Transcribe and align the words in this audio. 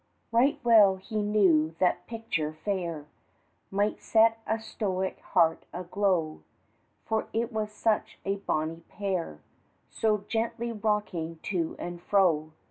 Right 0.31 0.59
well 0.63 0.95
he 0.95 1.21
knew 1.21 1.75
that 1.77 2.07
picture 2.07 2.53
fair 2.65 3.05
Might 3.69 4.01
set 4.01 4.39
a 4.47 4.59
stoic's 4.59 5.21
heart 5.21 5.61
aglow, 5.71 6.41
For 7.05 7.27
it 7.33 7.51
was 7.53 7.71
such 7.71 8.17
a 8.25 8.37
bonnie 8.37 8.81
pair, 8.89 9.41
So 9.91 10.25
gently 10.27 10.71
rocking 10.71 11.37
to 11.43 11.75
and 11.77 12.01
fro. 12.01 12.51